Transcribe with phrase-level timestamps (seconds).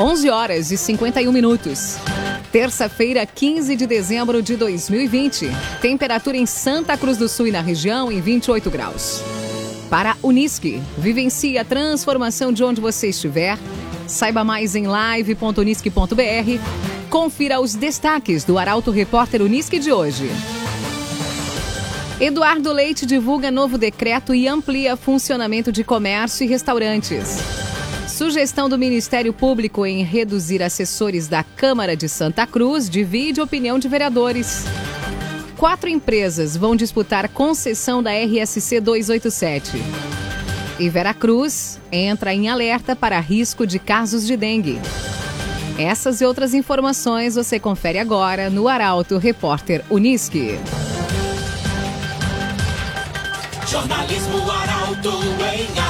[0.00, 1.98] 11 horas e 51 minutos.
[2.50, 5.50] Terça-feira, 15 de dezembro de 2020.
[5.82, 9.22] Temperatura em Santa Cruz do Sul e na região em 28 graus.
[9.90, 13.58] Para Unisque, vivencie a transformação de onde você estiver.
[14.06, 17.10] Saiba mais em live.unisque.br.
[17.10, 20.30] Confira os destaques do Arauto Repórter Unisque de hoje.
[22.18, 27.69] Eduardo Leite divulga novo decreto e amplia funcionamento de comércio e restaurantes.
[28.20, 33.88] Sugestão do Ministério Público em reduzir assessores da Câmara de Santa Cruz divide opinião de
[33.88, 34.66] vereadores.
[35.56, 39.72] Quatro empresas vão disputar concessão da RSC 287.
[40.78, 44.78] E Veracruz entra em alerta para risco de casos de dengue.
[45.78, 50.58] Essas e outras informações você confere agora no Arauto Repórter Unisque.
[53.66, 55.89] Jornalismo Arauto em.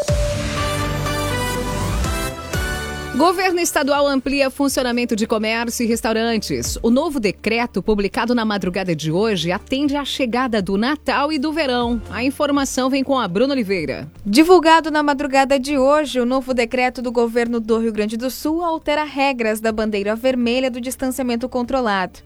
[3.21, 6.79] Governo estadual amplia funcionamento de comércio e restaurantes.
[6.81, 11.53] O novo decreto, publicado na madrugada de hoje, atende à chegada do Natal e do
[11.53, 12.01] verão.
[12.09, 14.09] A informação vem com a Bruna Oliveira.
[14.25, 18.63] Divulgado na madrugada de hoje, o novo decreto do governo do Rio Grande do Sul
[18.63, 22.21] altera regras da bandeira vermelha do distanciamento controlado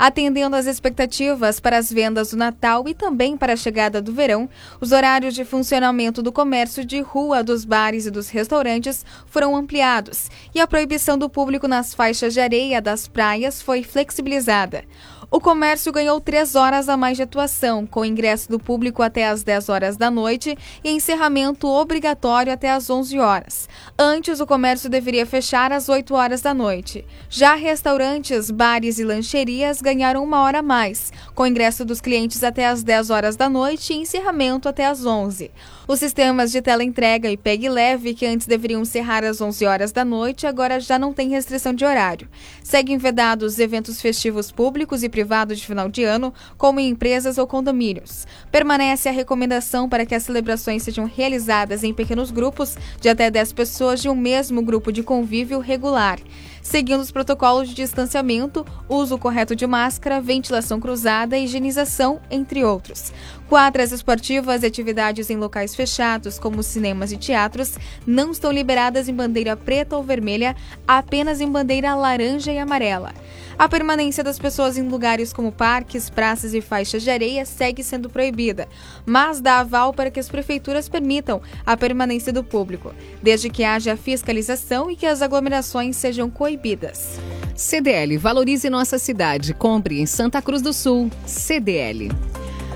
[0.00, 4.48] atendendo às expectativas para as vendas do Natal e também para a chegada do verão.
[4.80, 10.30] Os horários de funcionamento do comércio de rua, dos bares e dos restaurantes foram ampliados
[10.54, 14.84] e a proibição do público nas faixas de areia das praias foi flexibilizada.
[15.32, 19.44] O comércio ganhou três horas a mais de atuação, com ingresso do público até às
[19.44, 23.68] 10 horas da noite e encerramento obrigatório até às 11 horas.
[23.96, 27.06] Antes, o comércio deveria fechar às 8 horas da noite.
[27.28, 32.68] Já restaurantes, bares e lancherias ganharam uma hora a mais, com ingresso dos clientes até
[32.68, 35.50] às 10 horas da noite e encerramento até às 11.
[35.88, 40.04] Os sistemas de teleentrega e pegue leve, que antes deveriam encerrar às 11 horas da
[40.04, 42.28] noite, agora já não têm restrição de horário.
[42.62, 47.46] Seguem vedados eventos festivos públicos e privados de final de ano, como em empresas ou
[47.46, 48.28] condomínios.
[48.52, 53.52] Permanece a recomendação para que as celebrações sejam realizadas em pequenos grupos de até 10
[53.54, 56.20] pessoas de um mesmo grupo de convívio regular
[56.70, 63.12] seguindo os protocolos de distanciamento, uso correto de máscara, ventilação cruzada, higienização, entre outros.
[63.48, 67.76] Quadras esportivas e atividades em locais fechados, como cinemas e teatros,
[68.06, 70.54] não estão liberadas em bandeira preta ou vermelha,
[70.86, 73.12] apenas em bandeira laranja e amarela.
[73.58, 78.08] A permanência das pessoas em lugares como parques, praças e faixas de areia segue sendo
[78.08, 78.68] proibida,
[79.04, 83.96] mas dá aval para que as prefeituras permitam a permanência do público, desde que haja
[83.96, 87.18] fiscalização e que as aglomerações sejam coibidas.
[87.54, 89.52] CDL Valorize Nossa Cidade.
[89.52, 91.10] Compre em Santa Cruz do Sul.
[91.26, 92.10] CDL.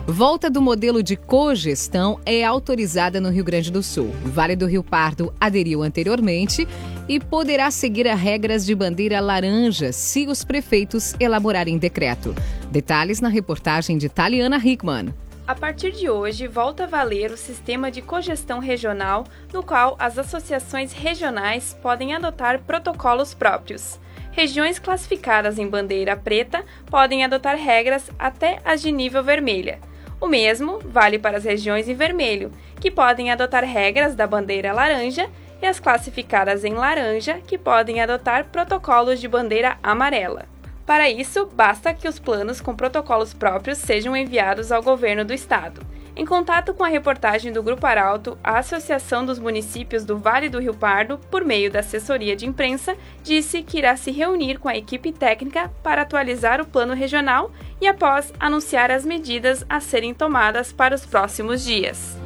[0.06, 4.14] Volta do modelo de cogestão é autorizada no Rio Grande do Sul.
[4.22, 6.68] Vale do Rio Pardo aderiu anteriormente
[7.08, 12.34] e poderá seguir as regras de bandeira laranja se os prefeitos elaborarem decreto.
[12.70, 15.14] Detalhes na reportagem de Taliana Hickman.
[15.46, 20.16] A partir de hoje, volta a valer o sistema de cogestão regional, no qual as
[20.18, 24.00] associações regionais podem adotar protocolos próprios.
[24.32, 29.78] Regiões classificadas em bandeira preta podem adotar regras até as de nível vermelha.
[30.18, 32.50] O mesmo vale para as regiões em vermelho,
[32.80, 35.28] que podem adotar regras da bandeira laranja,
[35.64, 40.44] e as classificadas em laranja, que podem adotar protocolos de bandeira amarela.
[40.84, 45.80] Para isso, basta que os planos com protocolos próprios sejam enviados ao governo do estado.
[46.14, 50.60] Em contato com a reportagem do Grupo Arauto, a Associação dos Municípios do Vale do
[50.60, 54.76] Rio Pardo, por meio da assessoria de imprensa, disse que irá se reunir com a
[54.76, 60.72] equipe técnica para atualizar o plano regional e, após, anunciar as medidas a serem tomadas
[60.72, 62.16] para os próximos dias.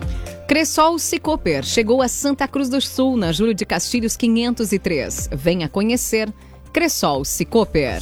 [0.48, 5.28] Cressol Cicoper chegou a Santa Cruz do Sul, na Júlio de Castilhos 503.
[5.30, 6.32] Venha conhecer
[6.72, 8.00] Cressol Cicoper.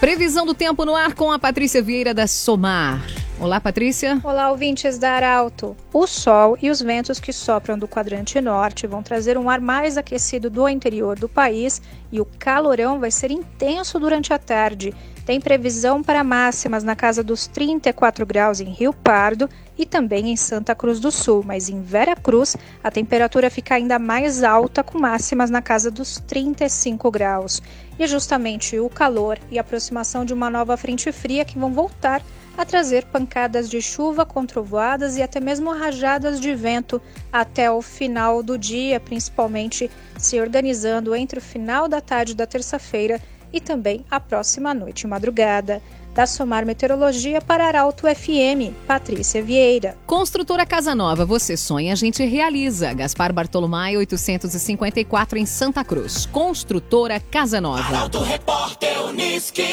[0.00, 3.06] Previsão do tempo no ar com a Patrícia Vieira da Somar.
[3.38, 4.20] Olá, Patrícia.
[4.24, 5.76] Olá, ouvintes da Arauto.
[5.92, 9.96] O sol e os ventos que sopram do quadrante norte vão trazer um ar mais
[9.96, 14.92] aquecido do interior do país e o calorão vai ser intenso durante a tarde.
[15.24, 20.36] Tem previsão para máximas na casa dos 34 graus em Rio Pardo e também em
[20.36, 24.98] Santa Cruz do Sul, mas em Vera Cruz a temperatura fica ainda mais alta, com
[24.98, 27.62] máximas na casa dos 35 graus.
[27.98, 32.22] E justamente o calor e a aproximação de uma nova frente fria que vão voltar
[32.56, 37.00] a trazer pancadas de chuva com trovoadas e até mesmo rajadas de vento
[37.32, 43.20] até o final do dia, principalmente se organizando entre o final da tarde da terça-feira
[43.54, 45.80] e também a próxima noite e madrugada.
[46.12, 49.96] Da Somar Meteorologia para Arauto FM, Patrícia Vieira.
[50.06, 52.92] Construtora Casa Nova, você sonha, a gente realiza.
[52.92, 56.26] Gaspar Bartolomai, 854 em Santa Cruz.
[56.26, 57.82] Construtora Casa Nova.
[57.82, 59.64] Arauto Repórter Uniski.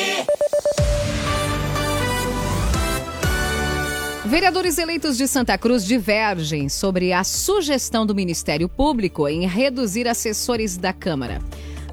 [4.25, 10.77] Vereadores eleitos de Santa Cruz divergem sobre a sugestão do Ministério Público em reduzir assessores
[10.77, 11.41] da Câmara.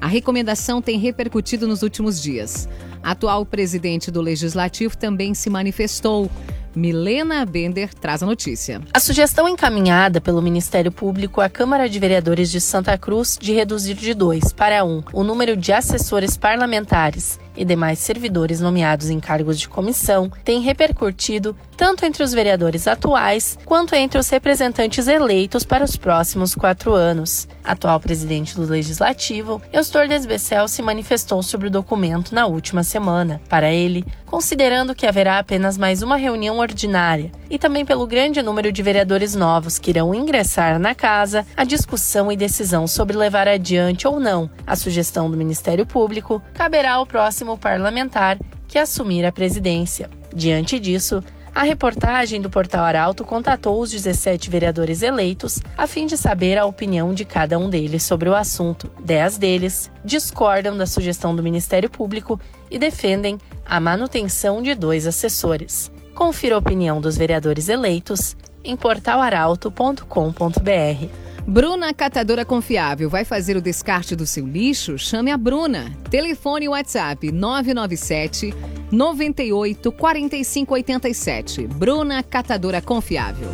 [0.01, 2.67] A recomendação tem repercutido nos últimos dias.
[3.03, 6.29] A atual presidente do Legislativo também se manifestou.
[6.75, 8.81] Milena Bender traz a notícia.
[8.93, 13.95] A sugestão encaminhada pelo Ministério Público à Câmara de Vereadores de Santa Cruz de reduzir
[13.95, 19.59] de dois para um o número de assessores parlamentares e demais servidores nomeados em cargos
[19.59, 25.83] de comissão tem repercutido tanto entre os vereadores atuais quanto entre os representantes eleitos para
[25.83, 27.47] os próximos quatro anos.
[27.63, 33.39] Atual presidente do Legislativo, Eustor Desbecel se manifestou sobre o documento na última semana.
[33.47, 38.71] Para ele, considerando que haverá apenas mais uma reunião ordinária e também pelo grande número
[38.71, 44.07] de vereadores novos que irão ingressar na casa, a discussão e decisão sobre levar adiante
[44.07, 48.37] ou não a sugestão do Ministério Público caberá ao próximo parlamentar
[48.67, 50.09] que assumir a presidência.
[50.33, 56.15] Diante disso, a reportagem do Portal Arauto contatou os 17 vereadores eleitos a fim de
[56.15, 58.89] saber a opinião de cada um deles sobre o assunto.
[59.03, 62.39] Dez deles discordam da sugestão do Ministério Público
[62.69, 65.91] e defendem a manutenção de dois assessores.
[66.13, 71.28] Confira a opinião dos vereadores eleitos em portalaralto.com.br.
[71.49, 74.99] Bruna Catadora Confiável vai fazer o descarte do seu lixo?
[74.99, 75.91] Chame a Bruna.
[76.07, 78.53] Telefone WhatsApp 997
[78.91, 81.65] 98 45 87.
[81.65, 83.49] Bruna Catadora Confiável.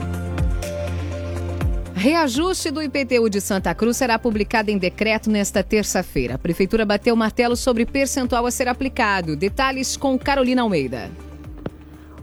[1.93, 6.35] Reajuste do IPTU de Santa Cruz será publicado em decreto nesta terça-feira.
[6.35, 9.37] A Prefeitura bateu martelo sobre percentual a ser aplicado.
[9.37, 11.09] Detalhes com Carolina Almeida.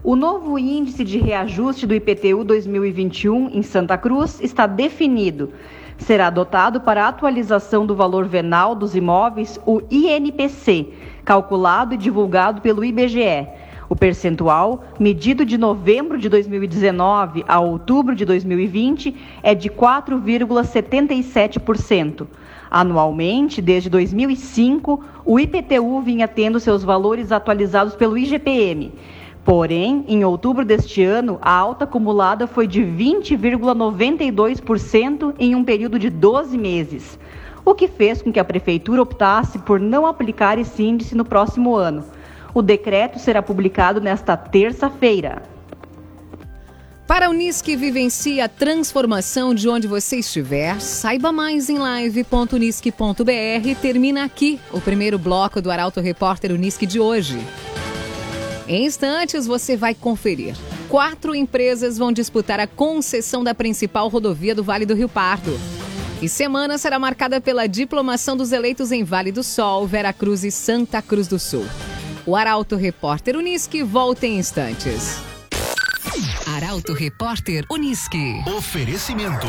[0.05, 5.53] O novo índice de reajuste do IPTU 2021 em Santa Cruz está definido.
[5.97, 10.89] Será adotado para a atualização do valor venal dos imóveis, o INPC,
[11.23, 13.47] calculado e divulgado pelo IBGE.
[13.87, 22.27] O percentual, medido de novembro de 2019 a outubro de 2020, é de 4,77%.
[22.69, 28.91] Anualmente, desde 2005, o IPTU vinha tendo seus valores atualizados pelo IGPM.
[29.45, 36.09] Porém, em outubro deste ano, a alta acumulada foi de 20,92% em um período de
[36.09, 37.19] 12 meses,
[37.65, 41.75] o que fez com que a Prefeitura optasse por não aplicar esse índice no próximo
[41.75, 42.05] ano.
[42.53, 45.41] O decreto será publicado nesta terça-feira.
[47.05, 53.81] Para o Unisque vivencia a transformação de onde você estiver, saiba mais em live.unisque.br.
[53.81, 57.37] Termina aqui o primeiro bloco do Arauto Repórter Unisque de hoje.
[58.67, 60.55] Em instantes você vai conferir.
[60.87, 65.59] Quatro empresas vão disputar a concessão da principal rodovia do Vale do Rio Pardo.
[66.21, 71.01] E semana será marcada pela diplomação dos eleitos em Vale do Sol, Veracruz e Santa
[71.01, 71.65] Cruz do Sul.
[72.25, 75.17] O Arauto Repórter Unisque volta em instantes.
[76.55, 78.41] Arauto Repórter Unisque.
[78.55, 79.47] Oferecimento.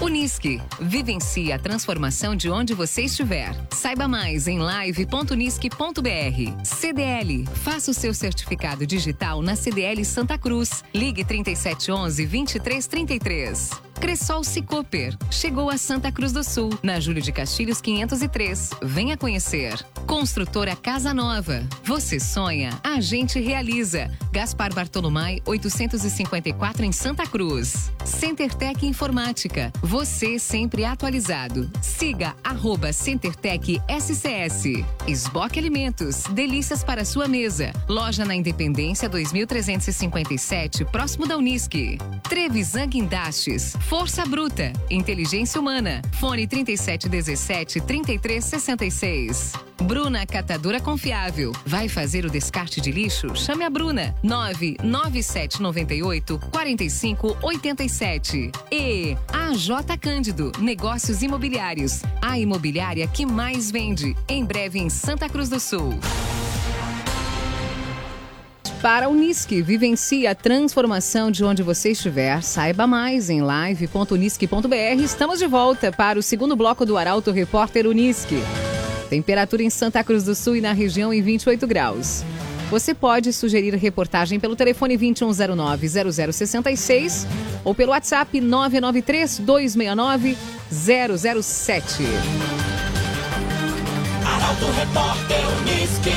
[0.00, 0.60] Unisque.
[0.80, 3.52] Vivencie a transformação de onde você estiver.
[3.72, 6.64] Saiba mais em live.unisque.br.
[6.64, 7.44] CDL.
[7.54, 10.84] Faça o seu certificado digital na CDL Santa Cruz.
[10.94, 13.87] Ligue 3711 2333.
[14.00, 15.16] Cressol Cicoper.
[15.30, 18.70] Chegou a Santa Cruz do Sul, na Júlio de Castilhos 503.
[18.82, 19.84] Venha conhecer.
[20.06, 21.66] Construtora Casa Nova.
[21.84, 24.10] Você sonha, a gente realiza.
[24.32, 27.90] Gaspar Bartolomai 854 em Santa Cruz.
[28.04, 29.72] CenterTech Informática.
[29.82, 31.70] Você sempre atualizado.
[31.82, 34.84] Siga arroba CenterTech SCS.
[35.06, 36.22] Esboque Alimentos.
[36.30, 37.72] Delícias para sua mesa.
[37.88, 41.98] Loja na Independência 2357, próximo da Unisque.
[42.28, 43.76] Trevisan Guindastes.
[43.88, 46.02] Força Bruta, Inteligência Humana.
[46.20, 49.54] Fone 3717 3366.
[49.82, 51.52] Bruna Catadora Confiável.
[51.64, 53.34] Vai fazer o descarte de lixo?
[53.34, 54.14] Chame a Bruna.
[54.22, 58.52] 99798 4587.
[58.70, 62.02] E AJ Cândido, Negócios Imobiliários.
[62.20, 64.14] A imobiliária que mais vende.
[64.28, 65.98] Em breve em Santa Cruz do Sul.
[68.82, 72.40] Para a Unisque, vivencie a transformação de onde você estiver.
[72.42, 75.02] Saiba mais em live.unisque.br.
[75.02, 78.40] Estamos de volta para o segundo bloco do Arauto Repórter Unisque.
[79.10, 82.22] Temperatura em Santa Cruz do Sul e na região em 28 graus.
[82.70, 87.26] Você pode sugerir reportagem pelo telefone 2109-0066
[87.64, 90.36] ou pelo WhatsApp 993-269-007.
[94.24, 96.12] Arauto Repórter Unisque.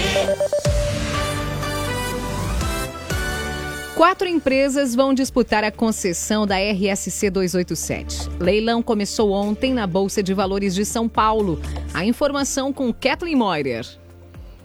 [4.01, 8.31] Quatro empresas vão disputar a concessão da RSC 287.
[8.39, 11.61] Leilão começou ontem na Bolsa de Valores de São Paulo.
[11.93, 13.85] A informação com Kathleen Moirer.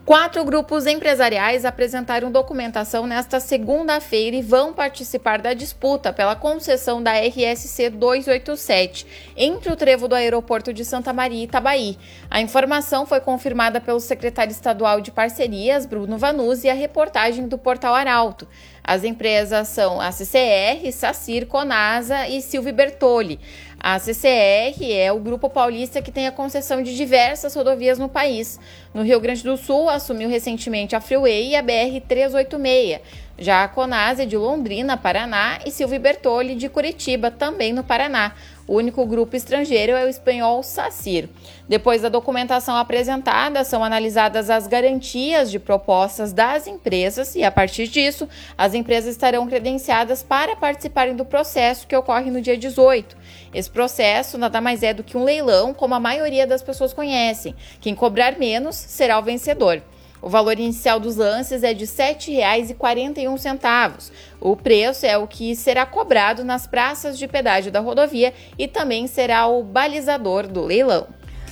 [0.07, 7.11] Quatro grupos empresariais apresentaram documentação nesta segunda-feira e vão participar da disputa pela concessão da
[7.19, 9.05] RSC 287
[9.37, 11.99] entre o trevo do aeroporto de Santa Maria e Itabaí.
[12.31, 17.59] A informação foi confirmada pelo secretário estadual de parcerias, Bruno Vanuzzi, e a reportagem do
[17.59, 18.47] Portal Arauto.
[18.87, 23.41] As empresas são a CCR, Sacir, Conasa e Silvio Bertoli.
[23.81, 28.61] A CCR é o grupo paulista que tem a concessão de diversas rodovias no país.
[28.95, 33.01] No Rio Grande do Sul, assumiu recentemente a Freeway e a BR-386.
[33.39, 38.33] Já a Conasa é de Londrina, Paraná, e Silvio Bertoli de Curitiba, também no Paraná.
[38.67, 41.29] O único grupo estrangeiro é o espanhol SACIR.
[41.69, 47.89] Depois da documentação apresentada, são analisadas as garantias de propostas das empresas e, a partir
[47.89, 48.27] disso,
[48.57, 53.17] as empresas estarão credenciadas para participarem do processo que ocorre no dia 18.
[53.53, 57.55] Esse processo nada mais é do que um leilão, como a maioria das pessoas conhecem.
[57.83, 59.83] Quem cobrar menos será o vencedor.
[60.27, 64.11] O valor inicial dos lances é de R$ 7,41.
[64.41, 69.07] O preço é o que será cobrado nas praças de pedágio da rodovia e também
[69.07, 71.07] será o balizador do leilão.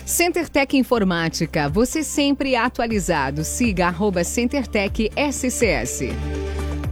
[0.04, 3.44] CenterTech Informática, você sempre atualizado.
[3.44, 6.08] Siga CenterTech SCS.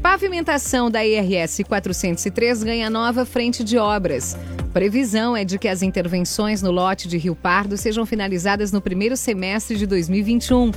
[0.00, 4.36] Pavimentação da IRS 403 ganha nova frente de obras.
[4.72, 9.16] Previsão é de que as intervenções no lote de Rio Pardo sejam finalizadas no primeiro
[9.16, 10.70] semestre de 2021.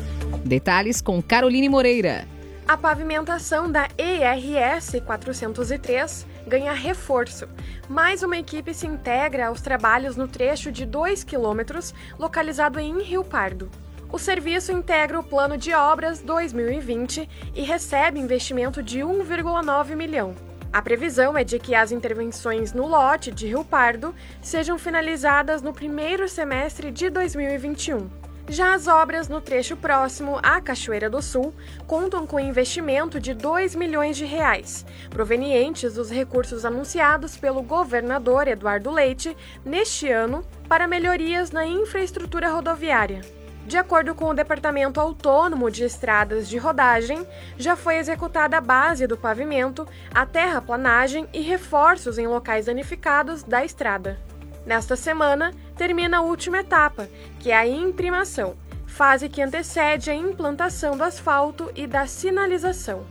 [0.45, 2.27] Detalhes com Caroline Moreira.
[2.67, 7.47] A pavimentação da ERS 403 ganha reforço.
[7.89, 13.23] Mais uma equipe se integra aos trabalhos no trecho de 2 quilômetros, localizado em Rio
[13.23, 13.71] Pardo.
[14.11, 20.35] O serviço integra o Plano de Obras 2020 e recebe investimento de 1,9 milhão.
[20.71, 25.73] A previsão é de que as intervenções no lote de Rio Pardo sejam finalizadas no
[25.73, 28.24] primeiro semestre de 2021.
[28.47, 31.51] Já as obras no trecho próximo à Cachoeira do Sul
[31.87, 38.91] contam com investimento de 2 milhões de reais, provenientes dos recursos anunciados pelo governador Eduardo
[38.91, 39.35] Leite
[39.65, 43.21] neste ano para melhorias na infraestrutura rodoviária.
[43.65, 47.25] De acordo com o Departamento Autônomo de Estradas de Rodagem,
[47.57, 53.65] já foi executada a base do pavimento, a terraplanagem e reforços em locais danificados da
[53.65, 54.19] estrada.
[54.65, 57.07] Nesta semana, termina a última etapa,
[57.39, 58.55] que é a imprimação,
[58.87, 63.05] fase que antecede a implantação do asfalto e da sinalização.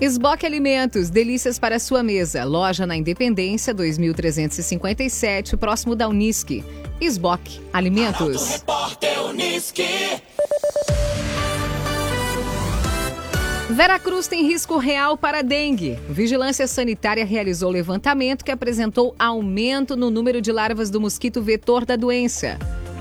[0.00, 2.44] Esboque Alimentos, delícias para sua mesa.
[2.44, 6.64] Loja na Independência 2357, próximo da Unisque.
[7.00, 8.62] Esboque Alimentos.
[13.70, 15.96] Veracruz tem risco real para dengue.
[16.08, 21.94] Vigilância Sanitária realizou levantamento que apresentou aumento no número de larvas do mosquito vetor da
[21.94, 22.58] doença.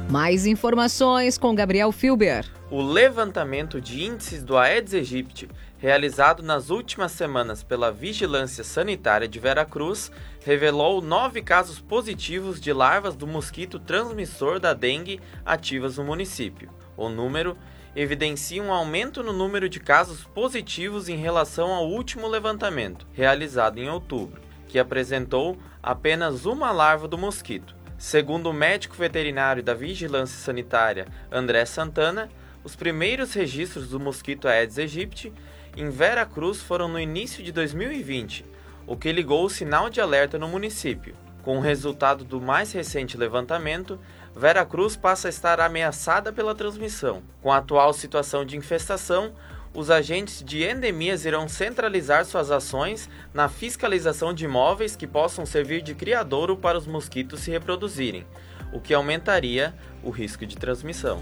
[0.09, 2.45] Mais informações com Gabriel Filber.
[2.69, 9.39] O levantamento de índices do Aedes aegypti, realizado nas últimas semanas pela Vigilância Sanitária de
[9.39, 10.11] Veracruz,
[10.43, 16.69] revelou nove casos positivos de larvas do mosquito transmissor da dengue ativas no município.
[16.97, 17.55] O número
[17.99, 23.89] evidencia um aumento no número de casos positivos em relação ao último levantamento, realizado em
[23.89, 27.75] outubro, que apresentou apenas uma larva do mosquito.
[27.97, 32.29] Segundo o médico veterinário da Vigilância Sanitária, André Santana,
[32.63, 35.33] os primeiros registros do mosquito Aedes aegypti
[35.75, 38.45] em Vera Cruz foram no início de 2020,
[38.85, 41.15] o que ligou o sinal de alerta no município.
[41.41, 43.99] Com o resultado do mais recente levantamento,
[44.37, 47.23] Veracruz passa a estar ameaçada pela transmissão.
[47.41, 49.33] Com a atual situação de infestação,
[49.73, 55.81] os agentes de endemias irão centralizar suas ações na fiscalização de imóveis que possam servir
[55.81, 58.27] de criadouro para os mosquitos se reproduzirem,
[58.71, 61.19] o que aumentaria o risco de transmissão.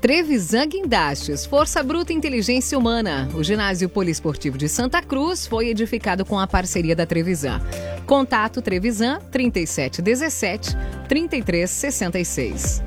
[0.00, 3.28] Trevisan Guindastes, Força Bruta e Inteligência Humana.
[3.34, 7.60] O ginásio poliesportivo de Santa Cruz foi edificado com a parceria da Trevisan.
[8.06, 10.76] Contato Trevisan 3717
[11.08, 12.82] 3366.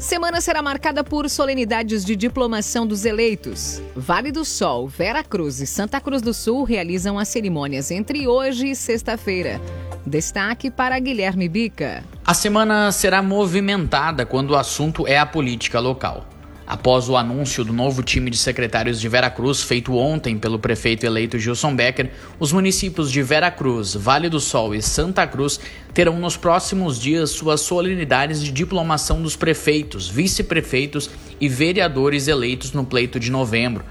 [0.00, 3.80] Semana será marcada por solenidades de diplomação dos eleitos.
[3.94, 8.70] Vale do Sol, Vera Cruz e Santa Cruz do Sul realizam as cerimônias entre hoje
[8.70, 9.60] e sexta-feira.
[10.06, 12.02] Destaque para Guilherme Bica.
[12.26, 16.26] A semana será movimentada quando o assunto é a política local.
[16.66, 21.36] Após o anúncio do novo time de secretários de Veracruz, feito ontem pelo prefeito eleito
[21.36, 25.58] Gilson Becker, os municípios de Veracruz, Vale do Sol e Santa Cruz
[25.92, 32.84] terão nos próximos dias suas solenidades de diplomação dos prefeitos, vice-prefeitos e vereadores eleitos no
[32.84, 33.84] pleito de novembro.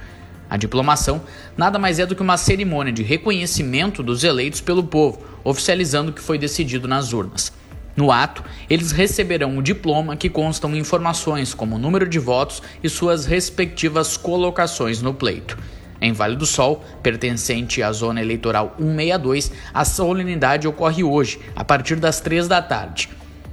[0.49, 1.21] A diplomação
[1.55, 6.13] nada mais é do que uma cerimônia de reconhecimento dos eleitos pelo povo, oficializando o
[6.13, 7.53] que foi decidido nas urnas.
[7.95, 12.89] No ato, eles receberão o diploma que constam informações como o número de votos e
[12.89, 15.57] suas respectivas colocações no pleito.
[16.01, 21.97] Em Vale do Sol, pertencente à zona eleitoral 162, a solenidade ocorre hoje, a partir
[21.97, 23.09] das 3 da tarde.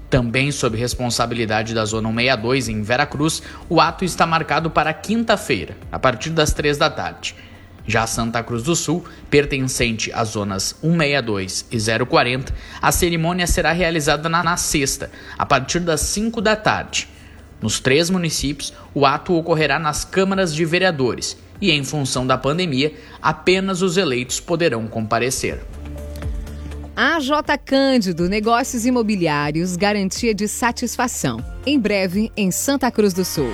[0.08, 5.98] Também sob responsabilidade da Zona 162 em Veracruz, o ato está marcado para quinta-feira, a
[5.98, 7.34] partir das 3 da tarde.
[7.88, 14.28] Já Santa Cruz do Sul, pertencente às zonas 162 e 040, a cerimônia será realizada
[14.28, 17.08] na, na sexta, a partir das 5 da tarde.
[17.60, 22.92] Nos três municípios, o ato ocorrerá nas câmaras de vereadores e, em função da pandemia,
[23.22, 25.62] apenas os eleitos poderão comparecer.
[26.98, 27.28] AJ
[27.62, 31.44] Cândido Negócios Imobiliários Garantia de Satisfação.
[31.66, 33.50] Em breve, em Santa Cruz do Sul.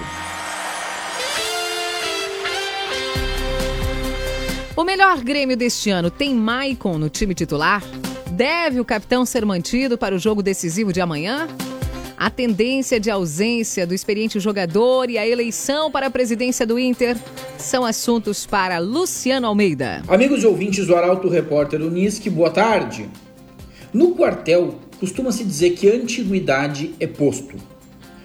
[4.77, 7.83] O melhor Grêmio deste ano tem Maicon no time titular?
[8.31, 11.49] Deve o capitão ser mantido para o jogo decisivo de amanhã?
[12.17, 17.17] A tendência de ausência do experiente jogador e a eleição para a presidência do Inter
[17.59, 20.01] são assuntos para Luciano Almeida.
[20.07, 23.11] Amigos e ouvintes do Arauto Repórter Unisque, boa tarde.
[23.93, 27.57] No quartel, costuma-se dizer que antiguidade é posto.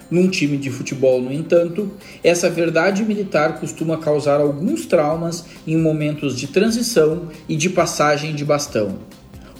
[0.10, 1.92] Num time de futebol, no entanto,
[2.24, 8.46] essa verdade militar costuma causar alguns traumas em momentos de transição e de passagem de
[8.46, 9.00] bastão.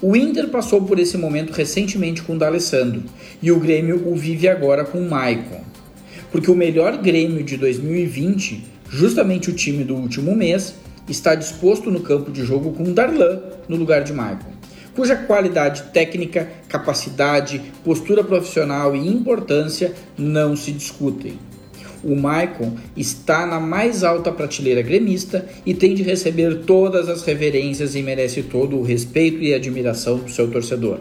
[0.00, 3.02] O Inter passou por esse momento recentemente com o D'Alessandro
[3.42, 5.60] e o Grêmio o vive agora com o Maicon.
[6.32, 10.74] Porque o melhor Grêmio de 2020, justamente o time do último mês,
[11.06, 14.57] está disposto no campo de jogo com Darlan no lugar de Maicon
[14.98, 21.38] cuja qualidade técnica, capacidade, postura profissional e importância não se discutem.
[22.02, 27.94] O Maicon está na mais alta prateleira gremista e tem de receber todas as reverências
[27.94, 30.98] e merece todo o respeito e admiração do seu torcedor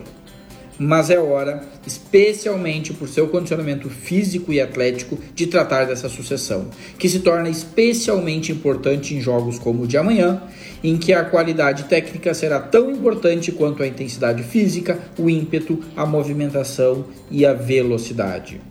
[0.80, 7.10] mas é hora, especialmente por seu condicionamento físico e atlético, de tratar dessa sucessão, que
[7.10, 10.42] se torna especialmente importante em jogos como o de amanhã,
[10.84, 16.06] em que a qualidade técnica será tão importante quanto a intensidade física, o ímpeto, a
[16.06, 18.62] movimentação e a velocidade.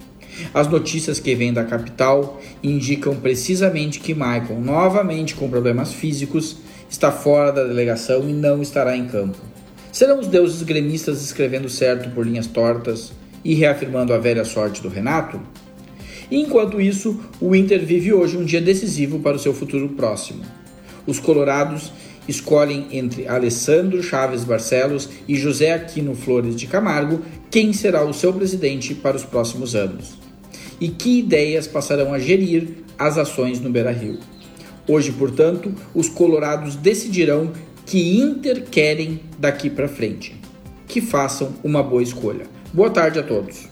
[0.52, 7.10] As notícias que vêm da capital indicam precisamente que Michael, novamente com problemas físicos, está
[7.10, 9.55] fora da delegação e não estará em campo.
[9.96, 14.90] Serão os deuses gremistas escrevendo certo por linhas tortas e reafirmando a velha sorte do
[14.90, 15.40] Renato?
[16.30, 20.42] enquanto isso, o Inter vive hoje um dia decisivo para o seu futuro próximo.
[21.06, 21.90] Os colorados
[22.28, 28.34] escolhem entre Alessandro Chaves Barcelos e José Aquino Flores de Camargo quem será o seu
[28.34, 30.18] presidente para os próximos anos.
[30.78, 34.18] E que ideias passarão a gerir as ações no Beira-Rio.
[34.86, 37.50] Hoje, portanto, os colorados decidirão
[37.86, 40.34] que Inter querem daqui para frente.
[40.88, 42.46] Que façam uma boa escolha.
[42.72, 43.68] Boa tarde a todos.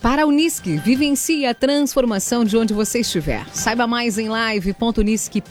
[0.00, 3.46] Para a Unisque, vivencie a transformação de onde você estiver.
[3.52, 5.46] Saiba mais em live.unisque.br.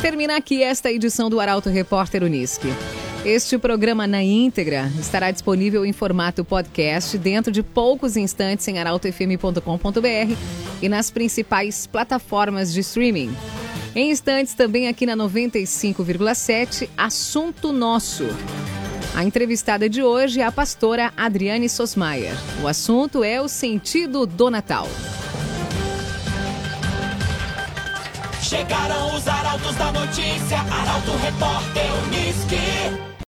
[0.00, 2.68] Termina aqui esta edição do Arauto Repórter Unisque.
[3.24, 10.36] Este programa na íntegra estará disponível em formato podcast dentro de poucos instantes em arautofm.com.br
[10.80, 13.34] e nas principais plataformas de streaming.
[13.96, 18.24] Em instantes, também aqui na 95,7, Assunto Nosso.
[19.14, 22.34] A entrevistada de hoje é a pastora Adriane Sosmaier.
[22.62, 24.86] O assunto é o sentido do Natal.
[28.42, 33.15] Chegaram os arautos da notícia, Arauto Repórter Unisque.